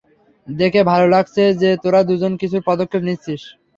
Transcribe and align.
দেখে 0.47 0.81
ভালো 0.91 1.05
লাগছে 1.07 1.43
যে 1.61 1.69
তোরা 1.83 2.01
দুজন 2.09 2.31
কিছুর 2.41 2.61
পদক্ষেপ 2.69 3.01
নিচ্ছিস। 3.07 3.41